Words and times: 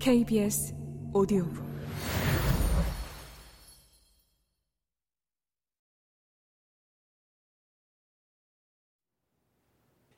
KBS 0.00 0.74
오디오북 1.12 1.70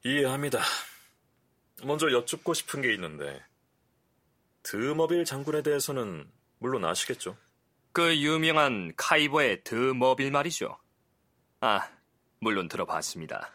이해합니다. 0.04 0.60
먼저 1.84 2.10
여쭙고 2.10 2.54
싶은 2.54 2.82
게 2.82 2.92
있는데 2.94 3.44
드머빌 4.62 5.24
장군에 5.24 5.62
대해서는 5.62 6.30
물론 6.58 6.84
아시겠죠? 6.84 7.36
그 7.92 8.16
유명한 8.16 8.92
카이버의 8.96 9.64
드머빌 9.64 10.30
말이죠. 10.30 10.78
아, 11.60 11.88
물론 12.40 12.68
들어봤습니다. 12.68 13.52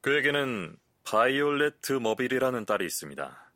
그에게는 0.00 0.76
바이올렛 1.04 1.80
드머빌이라는 1.80 2.64
딸이 2.66 2.84
있습니다. 2.84 3.51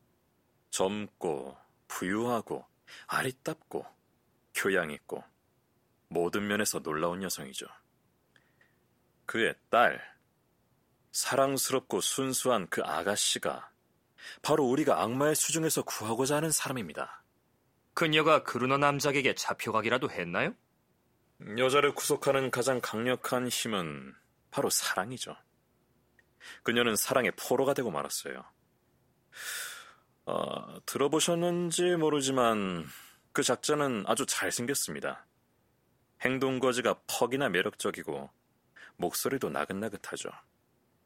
젊고 0.77 1.57
부유하고 1.89 2.67
아리답고 3.07 3.87
교양 4.55 4.91
있고 4.91 5.25
모든 6.09 6.47
면에서 6.47 6.81
놀라운 6.81 7.23
여성이죠. 7.23 7.67
그의 9.25 9.55
딸, 9.71 9.99
사랑스럽고 11.13 12.03
순수한 12.03 12.69
그 12.69 12.83
아가씨가 12.83 13.71
바로 14.43 14.65
우리가 14.65 15.01
악마의 15.01 15.35
수중에서 15.35 15.83
구하고자 15.83 16.37
하는 16.37 16.51
사람입니다. 16.51 17.25
그녀가 17.95 18.43
그루너 18.43 18.77
남작에게 18.77 19.35
잡혀가기라도 19.35 20.11
했나요? 20.11 20.55
여자를 21.57 21.95
구속하는 21.95 22.51
가장 22.51 22.83
강력한 22.83 23.49
힘은 23.49 24.15
바로 24.51 24.69
사랑이죠. 24.69 25.37
그녀는 26.63 26.97
사랑의 26.97 27.33
포로가 27.35 27.73
되고 27.73 27.91
말았어요. 27.91 28.45
어, 30.27 30.81
들어보셨는지 30.85 31.97
모르지만 31.97 32.85
그 33.33 33.43
작자는 33.43 34.05
아주 34.07 34.27
잘생겼습니다. 34.27 35.27
행동거지가 36.23 37.01
퍽이나 37.07 37.49
매력적이고 37.49 38.31
목소리도 38.97 39.51
나긋나긋하죠. 39.51 40.31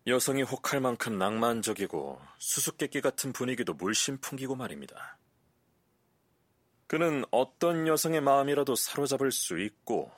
여성이 0.06 0.42
혹할 0.42 0.80
만큼 0.80 1.18
낭만적이고 1.18 2.20
수수께끼 2.38 3.00
같은 3.00 3.32
분위기도 3.32 3.74
물씬 3.74 4.18
풍기고 4.18 4.56
말입니다. 4.56 5.18
그는 6.86 7.24
어떤 7.30 7.86
여성의 7.86 8.22
마음이라도 8.22 8.74
사로잡을 8.74 9.30
수 9.30 9.60
있고 9.60 10.10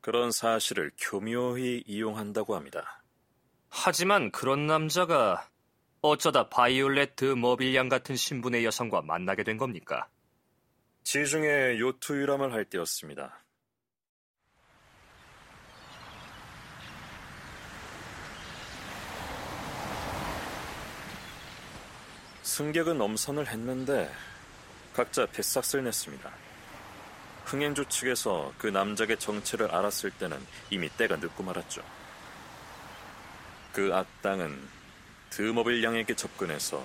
그런 0.00 0.30
사실을 0.30 0.92
교묘히 0.98 1.84
이용한다고 1.86 2.54
합니다. 2.54 3.02
하지만 3.68 4.30
그런 4.30 4.66
남자가 4.66 5.49
어쩌다 6.02 6.48
바이올렛 6.48 7.14
드 7.14 7.24
머빌양 7.26 7.90
같은 7.90 8.16
신분의 8.16 8.64
여성과 8.64 9.02
만나게 9.02 9.44
된 9.44 9.58
겁니까? 9.58 10.08
지중해 11.04 11.78
요트 11.78 12.14
유람을 12.14 12.54
할 12.54 12.64
때였습니다. 12.64 13.44
승객은 22.42 22.98
엄선을 22.98 23.46
했는데 23.48 24.10
각자 24.94 25.26
배싹을 25.26 25.84
냈습니다. 25.84 26.32
흥행조 27.44 27.84
측에서 27.84 28.54
그 28.56 28.68
남작의 28.68 29.18
정체를 29.18 29.70
알았을 29.70 30.12
때는 30.12 30.38
이미 30.70 30.88
때가 30.88 31.16
늦고 31.16 31.42
말았죠. 31.42 31.82
그 33.72 33.94
악당은 33.94 34.79
드머빌 35.30 35.82
양에게 35.82 36.14
접근해서 36.14 36.84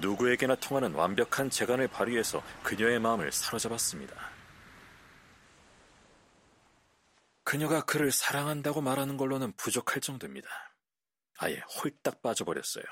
누구에게나 0.00 0.56
통하는 0.56 0.92
완벽한 0.94 1.50
재간을 1.50 1.88
발휘해서 1.88 2.42
그녀의 2.62 2.98
마음을 2.98 3.30
사로잡았습니다. 3.30 4.32
그녀가 7.44 7.84
그를 7.84 8.10
사랑한다고 8.10 8.80
말하는 8.80 9.16
걸로는 9.16 9.52
부족할 9.52 10.00
정도입니다. 10.00 10.48
아예 11.38 11.60
홀딱 11.60 12.22
빠져버렸어요. 12.22 12.84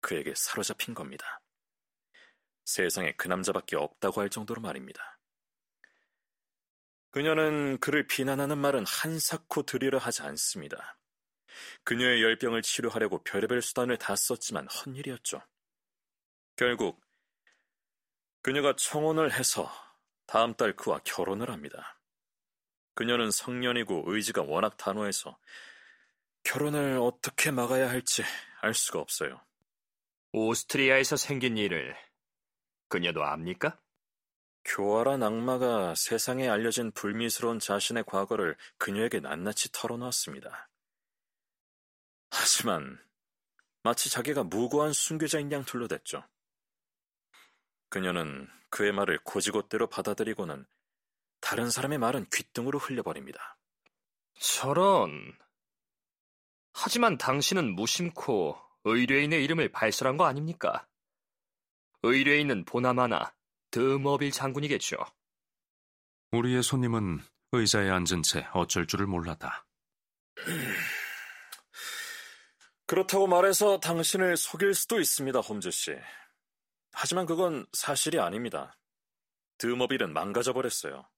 그에게 0.00 0.32
사로잡힌 0.34 0.94
겁니다. 0.94 1.40
세상에 2.64 3.12
그 3.16 3.28
남자밖에 3.28 3.76
없다고 3.76 4.20
할 4.20 4.30
정도로 4.30 4.60
말입니다. 4.60 5.18
그녀는 7.10 7.78
그를 7.78 8.06
비난하는 8.06 8.56
말은 8.56 8.86
한사코 8.86 9.64
들이려 9.64 9.98
하지 9.98 10.22
않습니다. 10.22 10.96
그녀의 11.84 12.22
열병을 12.22 12.62
치료하려고 12.62 13.22
별의별 13.22 13.62
수단을 13.62 13.96
다 13.96 14.16
썼지만 14.16 14.66
헛일이었죠. 14.68 15.42
결국 16.56 17.00
그녀가 18.42 18.74
청혼을 18.76 19.32
해서 19.32 19.70
다음 20.26 20.54
달 20.54 20.74
그와 20.74 21.00
결혼을 21.04 21.50
합니다. 21.50 22.00
그녀는 22.94 23.30
성년이고 23.30 24.04
의지가 24.06 24.42
워낙 24.42 24.76
단호해서 24.76 25.38
결혼을 26.44 26.98
어떻게 26.98 27.50
막아야 27.50 27.88
할지 27.88 28.22
알 28.60 28.74
수가 28.74 28.98
없어요. 28.98 29.40
오스트리아에서 30.32 31.16
생긴 31.16 31.56
일을 31.56 31.96
그녀도 32.88 33.24
압니까? 33.24 33.78
교활한 34.64 35.22
악마가 35.22 35.94
세상에 35.96 36.48
알려진 36.48 36.92
불미스러운 36.92 37.58
자신의 37.58 38.04
과거를 38.06 38.56
그녀에게 38.78 39.20
낱낱이 39.20 39.72
털어놓았습니다. 39.72 40.68
하지만 42.32 42.98
마치 43.82 44.08
자기가 44.08 44.42
무고한 44.44 44.94
순교자인 44.94 45.52
양 45.52 45.64
둘러댔죠. 45.64 46.24
그녀는 47.90 48.48
그의 48.70 48.90
말을 48.90 49.18
고지곳대로 49.22 49.86
받아들이고는 49.88 50.66
다른 51.40 51.70
사람의 51.70 51.98
말은 51.98 52.26
귓등으로 52.30 52.78
흘려버립니다. 52.78 53.58
저런. 54.40 55.36
하지만 56.72 57.18
당신은 57.18 57.74
무심코 57.74 58.58
의뢰인의 58.84 59.44
이름을 59.44 59.70
발설한 59.70 60.16
거 60.16 60.24
아닙니까? 60.24 60.88
의뢰인은 62.02 62.64
보나마나 62.64 63.34
드머빌 63.70 64.30
장군이겠죠. 64.30 64.96
우리의 66.30 66.62
손님은 66.62 67.20
의자에 67.52 67.90
앉은 67.90 68.22
채 68.22 68.48
어쩔 68.54 68.86
줄을 68.86 69.06
몰랐다. 69.06 69.66
그렇다고 72.92 73.26
말해서 73.26 73.80
당신을 73.80 74.36
속일 74.36 74.74
수도 74.74 75.00
있습니다, 75.00 75.40
홈즈 75.40 75.70
씨. 75.70 75.96
하지만 76.92 77.24
그건 77.24 77.64
사실이 77.72 78.20
아닙니다. 78.20 78.78
드머빌은 79.56 80.12
망가져버렸어요. 80.12 81.08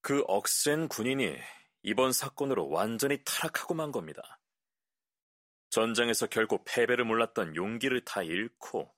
그 0.00 0.22
억센 0.28 0.86
군인이 0.86 1.36
이번 1.82 2.12
사건으로 2.12 2.68
완전히 2.68 3.20
타락하고 3.24 3.74
만 3.74 3.90
겁니다. 3.90 4.38
전장에서 5.70 6.28
결국 6.28 6.62
패배를 6.64 7.04
몰랐던 7.04 7.56
용기를 7.56 8.04
다 8.04 8.22
잃고 8.22 8.94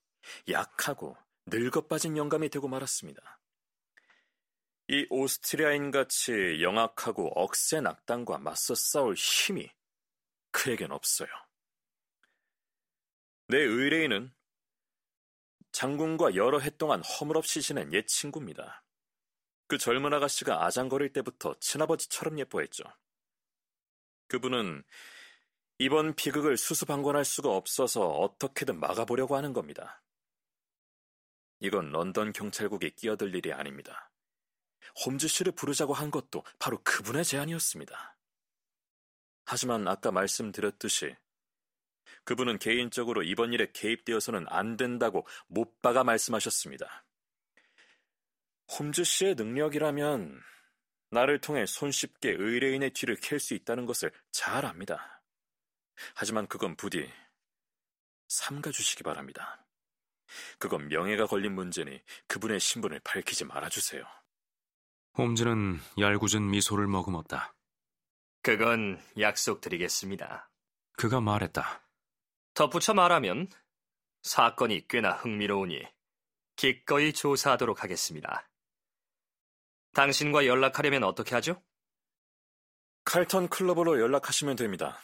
약하고 0.50 1.16
늙어 1.46 1.86
빠진 1.86 2.18
영감이 2.18 2.50
되고 2.50 2.68
말았습니다. 2.68 3.40
이 4.88 5.06
오스트리아인 5.08 5.90
같이 5.90 6.58
영악하고 6.60 7.32
억센 7.34 7.86
악당과 7.86 8.40
맞서 8.40 8.74
싸울 8.74 9.14
힘이 9.14 9.70
그에겐 10.50 10.92
없어요. 10.92 11.45
내 13.48 13.58
의뢰인은 13.58 14.34
장군과 15.72 16.34
여러 16.34 16.58
해 16.58 16.70
동안 16.70 17.02
허물없이 17.02 17.62
지낸 17.62 17.92
옛 17.92 18.06
친구입니다. 18.06 18.82
그 19.68 19.78
젊은 19.78 20.12
아가씨가 20.14 20.64
아장거릴 20.64 21.12
때부터 21.12 21.54
친아버지처럼 21.60 22.38
예뻐했죠. 22.38 22.84
그분은 24.28 24.82
이번 25.78 26.14
비극을 26.14 26.56
수수방관할 26.56 27.24
수가 27.24 27.50
없어서 27.50 28.08
어떻게든 28.08 28.80
막아보려고 28.80 29.36
하는 29.36 29.52
겁니다. 29.52 30.02
이건 31.60 31.90
런던 31.90 32.32
경찰국에 32.32 32.90
끼어들 32.90 33.34
일이 33.34 33.52
아닙니다. 33.52 34.10
홈즈 35.04 35.28
씨를 35.28 35.52
부르자고 35.52 35.92
한 35.92 36.10
것도 36.10 36.44
바로 36.58 36.80
그분의 36.82 37.24
제안이었습니다. 37.24 38.16
하지만 39.44 39.86
아까 39.86 40.10
말씀드렸듯이 40.10 41.14
그분은 42.26 42.58
개인적으로 42.58 43.22
이번 43.22 43.52
일에 43.52 43.70
개입되어서는 43.72 44.46
안 44.48 44.76
된다고 44.76 45.26
못 45.46 45.80
박아 45.80 46.04
말씀하셨습니다. 46.04 47.06
홈즈 48.78 49.04
씨의 49.04 49.36
능력이라면 49.36 50.42
나를 51.10 51.40
통해 51.40 51.64
손쉽게 51.66 52.32
의뢰인의 52.32 52.90
뒤를 52.90 53.16
캘 53.16 53.38
수 53.38 53.54
있다는 53.54 53.86
것을 53.86 54.12
잘 54.32 54.66
압니다. 54.66 55.22
하지만 56.14 56.48
그건 56.48 56.74
부디 56.76 57.08
삼가주시기 58.28 59.04
바랍니다. 59.04 59.64
그건 60.58 60.88
명예가 60.88 61.26
걸린 61.26 61.54
문제니 61.54 62.02
그분의 62.26 62.58
신분을 62.58 63.00
밝히지 63.04 63.44
말아주세요. 63.44 64.04
홈즈는 65.16 65.78
얄궂은 65.96 66.50
미소를 66.50 66.88
머금었다. 66.88 67.54
그건 68.42 69.00
약속드리겠습니다. 69.18 70.50
기꺼이 76.56 77.12
조사하도록 77.12 77.82
하겠습니다. 77.82 78.48
당신과 79.92 80.46
연락하려면 80.46 81.04
어떻게 81.04 81.34
하죠? 81.34 81.62
칼턴 83.04 83.50
클럽으로 83.50 84.00
연락하시면 84.00 84.56
됩니다. 84.56 84.98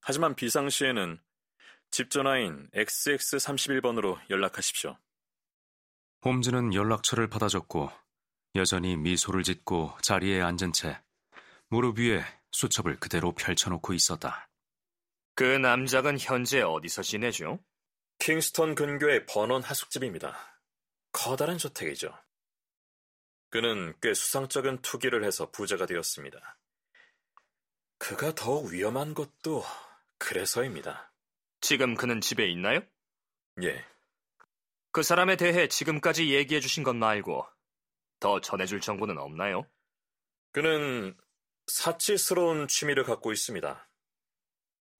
하지만 0.00 0.34
비상시에는 0.34 1.20
집 1.90 2.10
전화인 2.10 2.70
XX31번으로 2.70 4.18
연락하십시오. 4.30 4.96
홈즈는 6.24 6.72
연락처를 6.72 7.28
받아 7.28 7.48
적고 7.48 7.90
여전히 8.54 8.96
미소를 8.96 9.42
짓고 9.42 9.98
자리에 10.00 10.40
앉은 10.40 10.72
채 10.72 10.98
무릎 11.68 11.98
위에 11.98 12.24
수첩을 12.52 12.98
그대로 13.00 13.32
펼쳐놓고 13.32 13.92
있었다. 13.92 14.49
그 15.34 15.44
남작은 15.44 16.18
현재 16.18 16.60
어디서 16.60 17.02
지내죠? 17.02 17.58
킹스턴 18.18 18.74
근교의 18.74 19.26
번원 19.26 19.62
하숙집입니다. 19.62 20.36
커다란 21.12 21.58
저택이죠. 21.58 22.12
그는 23.50 23.94
꽤 24.00 24.14
수상적인 24.14 24.82
투기를 24.82 25.24
해서 25.24 25.50
부자가 25.50 25.86
되었습니다. 25.86 26.58
그가 27.98 28.34
더욱 28.34 28.72
위험한 28.72 29.14
것도 29.14 29.64
그래서입니다. 30.18 31.12
지금 31.60 31.94
그는 31.94 32.20
집에 32.20 32.46
있나요? 32.48 32.80
예. 33.62 33.84
그 34.92 35.02
사람에 35.02 35.36
대해 35.36 35.68
지금까지 35.68 36.34
얘기해 36.34 36.60
주신 36.60 36.82
것 36.82 36.94
말고 36.94 37.46
더 38.20 38.40
전해줄 38.40 38.80
정보는 38.80 39.18
없나요? 39.18 39.66
그는 40.52 41.16
사치스러운 41.66 42.68
취미를 42.68 43.04
갖고 43.04 43.32
있습니다. 43.32 43.89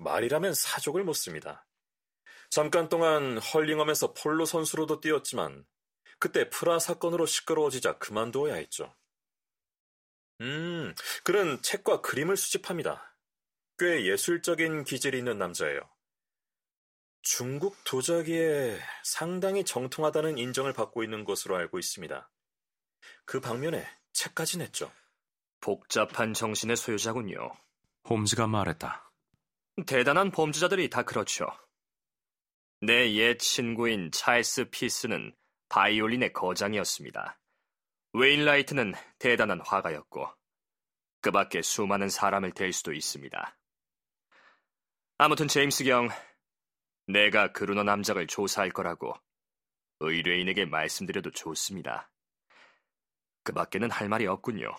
말이라면 0.00 0.54
사족을 0.54 1.04
못 1.04 1.14
씁니다. 1.14 1.66
잠깐 2.48 2.88
동안 2.88 3.38
헐링엄에서 3.38 4.12
폴로 4.14 4.44
선수로도 4.44 5.00
뛰었지만 5.00 5.64
그때 6.18 6.50
프라 6.50 6.78
사건으로 6.78 7.26
시끄러워지자 7.26 7.98
그만두어야 7.98 8.54
했죠. 8.54 8.94
음, 10.40 10.94
그는 11.22 11.60
책과 11.62 12.00
그림을 12.00 12.36
수집합니다. 12.36 13.16
꽤 13.78 14.06
예술적인 14.06 14.84
기질이 14.84 15.18
있는 15.18 15.38
남자예요. 15.38 15.80
중국 17.22 17.76
도자기에 17.84 18.80
상당히 19.04 19.64
정통하다는 19.64 20.38
인정을 20.38 20.72
받고 20.72 21.04
있는 21.04 21.24
것으로 21.24 21.56
알고 21.56 21.78
있습니다. 21.78 22.30
그 23.26 23.40
방면에 23.40 23.86
책까지 24.12 24.58
냈죠. 24.58 24.90
복잡한 25.60 26.32
정신의 26.32 26.76
소유자군요. 26.76 27.52
홈즈가 28.08 28.46
말했다. 28.46 29.09
대단한 29.86 30.30
범죄자들이 30.30 30.90
다 30.90 31.02
그렇죠. 31.02 31.46
내 32.80 33.14
옛 33.14 33.38
친구인 33.38 34.10
찰스 34.10 34.70
피스는 34.70 35.34
바이올린의 35.68 36.32
거장이었습니다. 36.32 37.38
웨인라이트는 38.14 38.94
대단한 39.18 39.60
화가였고 39.60 40.28
그 41.20 41.30
밖에 41.30 41.62
수많은 41.62 42.08
사람을 42.08 42.52
댈 42.52 42.72
수도 42.72 42.92
있습니다. 42.92 43.58
아무튼 45.18 45.48
제임스 45.48 45.84
경, 45.84 46.08
내가 47.06 47.52
그루너 47.52 47.82
남작을 47.82 48.26
조사할 48.26 48.70
거라고 48.70 49.14
의뢰인에게 50.00 50.64
말씀드려도 50.64 51.30
좋습니다. 51.32 52.10
그 53.44 53.52
밖에는 53.52 53.90
할 53.90 54.08
말이 54.08 54.26
없군요. 54.26 54.74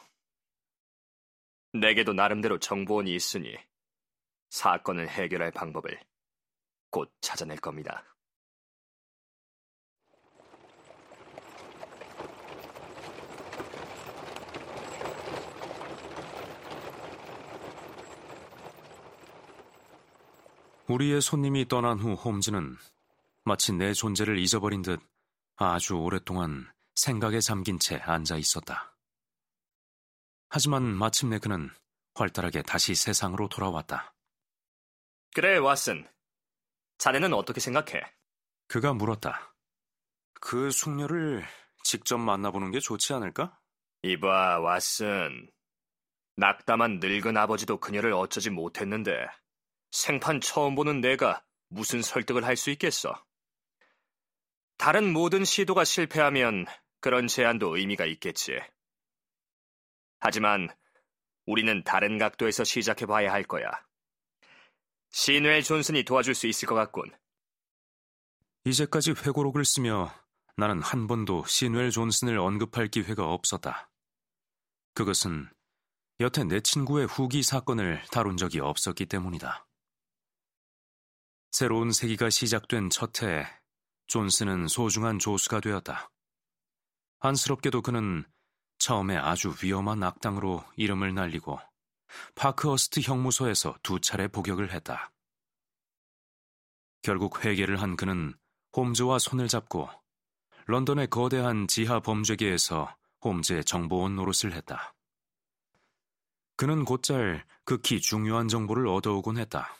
내게도 1.74 2.14
나름대로 2.14 2.58
정보원이 2.58 3.14
있으니 3.14 3.56
사건을 4.52 5.08
해결할 5.08 5.50
방법을 5.52 5.98
곧 6.90 7.12
찾아낼 7.22 7.58
겁니다. 7.58 8.04
우리의 20.88 21.22
손님이 21.22 21.70
떠난 21.70 21.98
후 21.98 22.14
홈즈는 22.16 22.76
마치 23.46 23.72
내 23.72 23.94
존재를 23.94 24.38
잊어버린 24.38 24.82
듯 24.82 25.00
아주 25.56 25.96
오랫동안 25.96 26.70
생각에 26.96 27.40
잠긴 27.40 27.80
채 27.80 27.96
앉아 27.96 28.36
있었다. 28.36 28.98
하지만 30.50 30.84
마침내 30.84 31.40
그는 31.40 31.70
활달하게 32.16 32.64
다시 32.64 32.94
세상으로 32.94 33.48
돌아왔다. 33.48 34.14
그래, 35.34 35.60
왓슨. 35.60 36.08
자네는 36.98 37.34
어떻게 37.34 37.60
생각해? 37.60 38.02
그가 38.68 38.94
물었다. 38.94 39.56
그 40.40 40.72
숙녀를 40.72 41.46
직접 41.84 42.18
만나보는 42.18 42.72
게 42.72 42.80
좋지 42.80 43.14
않을까? 43.14 43.60
이봐, 44.04 44.60
왓슨. 44.60 45.50
낙담한 46.38 47.00
늙은 47.00 47.38
아버지도 47.38 47.80
그녀를 47.80 48.14
어쩌지 48.14 48.50
못했는데 48.50 49.28
생판 49.92 50.42
처음 50.42 50.76
보는 50.76 51.02
내가 51.02 51.44
무슨 51.70 52.02
설득을 52.02 52.46
할 52.46 52.56
수 52.56 52.70
있겠어? 52.72 53.14
다른 54.78 55.14
모든 55.14 55.46
시도가 55.46 55.84
실패하면 55.84 56.66
그런 57.00 57.28
제안도 57.28 57.78
의미가 57.78 58.06
있겠지. 58.06 58.60
하지만 60.20 60.70
우리는 61.46 61.84
다른 61.84 62.18
각도에서 62.18 62.64
시작해 62.64 63.06
봐야 63.06 63.32
할 63.32 63.44
거야. 63.44 63.70
시뇌 65.12 65.62
존슨이 65.62 66.04
도와줄 66.04 66.34
수 66.34 66.48
있을 66.48 66.68
것 66.68 66.76
같군. 66.76 67.12
이제까지 68.66 69.12
회고록을 69.12 69.66
쓰며 69.66 70.14
나는 70.58 70.82
한 70.82 71.08
번도 71.08 71.46
시뇌 71.46 71.90
존슨을 71.90 72.38
언급할 72.38 72.88
기회가 72.88 73.26
없었다. 73.32 73.90
그것은 74.94 75.50
여태 76.20 76.44
내 76.44 76.60
친구의 76.60 77.08
후기 77.08 77.44
사건을 77.44 78.04
다룬 78.12 78.38
적이 78.38 78.60
없었기 78.60 79.08
때문이다. 79.08 79.68
새로운 81.52 81.92
세기가 81.92 82.30
시작된 82.30 82.90
첫 82.90 83.22
해에 83.24 83.46
존슨은 84.08 84.68
소중한 84.68 85.20
조수가 85.20 85.62
되었다. 85.62 86.12
안쓰럽게도 87.20 87.82
그는 87.82 88.26
처음에 88.78 89.18
아주 89.18 89.54
위험한 89.62 90.02
악당으로 90.04 90.64
이름을 90.76 91.14
날리고 91.14 91.60
파크허스트 92.36 93.02
형무소에서 93.02 93.76
두 93.84 94.00
차례 94.00 94.28
복역을 94.28 94.72
했다. 94.72 95.12
결국 97.02 97.44
회개를 97.44 97.82
한 97.82 97.96
그는 97.96 98.34
홈즈와 98.76 99.20
손을 99.20 99.48
잡고 99.48 99.90
런던의 100.68 101.08
거대한 101.08 101.68
지하 101.68 102.00
범죄계에서 102.00 102.96
홈즈의 103.24 103.66
정보원 103.66 104.16
노릇을 104.16 104.54
했다. 104.54 104.94
그는 106.56 106.86
곧잘 106.86 107.46
극히 107.66 108.00
중요한 108.00 108.48
정보를 108.48 108.88
얻어오곤 108.88 109.38
했다. 109.38 109.76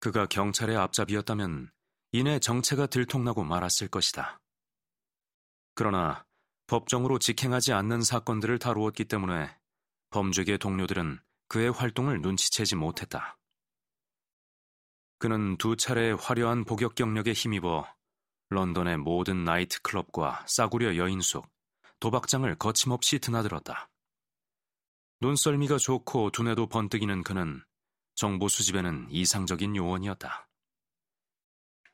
그가 0.00 0.26
경찰의 0.26 0.76
앞잡이였다면 0.76 1.70
이내 2.12 2.38
정체가 2.38 2.86
들통나고 2.86 3.44
말았을 3.44 3.88
것이다. 3.88 4.40
그러나 5.74 6.24
법정으로 6.66 7.18
직행하지 7.18 7.72
않는 7.72 8.02
사건들을 8.02 8.58
다루었기 8.58 9.04
때문에 9.04 9.54
범죄계 10.12 10.58
동료들은 10.58 11.18
그의 11.48 11.72
활동을 11.72 12.20
눈치채지 12.20 12.76
못했다. 12.76 13.36
그는 15.18 15.56
두 15.56 15.76
차례 15.76 16.12
화려한 16.12 16.64
복역 16.64 16.94
경력에 16.94 17.32
힘입어 17.32 17.86
런던의 18.50 18.98
모든 18.98 19.44
나이트클럽과 19.44 20.44
싸구려 20.46 20.96
여인숙, 20.96 21.48
도박장을 22.00 22.54
거침없이 22.56 23.18
드나들었다. 23.18 23.88
눈썰미가 25.20 25.78
좋고 25.78 26.30
두뇌도 26.30 26.68
번뜩이는 26.68 27.22
그는 27.22 27.62
정보 28.14 28.48
수집에는 28.48 29.08
이상적인 29.10 29.76
요원이었다. 29.76 30.48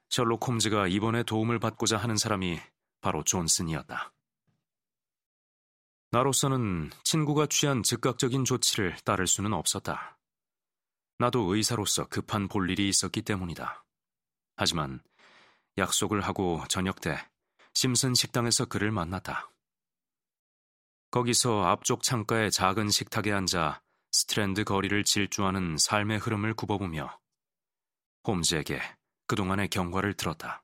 셜록 0.08 0.48
홈즈가 0.48 0.88
이번에 0.88 1.22
도움을 1.22 1.58
받고자 1.58 1.98
하는 1.98 2.16
사람이 2.16 2.58
바로 3.00 3.22
존슨이었다. 3.22 4.12
나로서는 6.10 6.90
친구가 7.04 7.46
취한 7.46 7.82
즉각적인 7.82 8.46
조치를 8.46 8.96
따를 9.04 9.26
수는 9.26 9.52
없었다. 9.52 10.18
나도 11.18 11.54
의사로서 11.54 12.06
급한 12.06 12.48
볼 12.48 12.70
일이 12.70 12.88
있었기 12.88 13.22
때문이다. 13.22 13.84
하지만 14.56 15.02
약속을 15.76 16.22
하고 16.22 16.62
저녁 16.68 17.00
때 17.02 17.18
심슨 17.74 18.14
식당에서 18.14 18.64
그를 18.64 18.90
만났다. 18.90 19.50
거기서 21.10 21.64
앞쪽 21.64 22.02
창가의 22.02 22.50
작은 22.52 22.90
식탁에 22.90 23.32
앉아 23.32 23.82
스트랜드 24.10 24.64
거리를 24.64 25.04
질주하는 25.04 25.76
삶의 25.76 26.18
흐름을 26.18 26.54
굽어보며 26.54 27.18
홈즈에게 28.26 28.80
그동안의 29.26 29.68
경과를 29.68 30.14
들었다. 30.14 30.62